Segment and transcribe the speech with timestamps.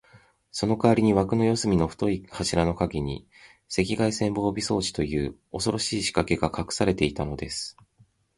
[0.51, 3.27] そのかわりに、わくの四すみの太い柱のかげに、
[3.69, 7.77] 赤外線防備装置という、おそろしいしかけがかくされていたのです。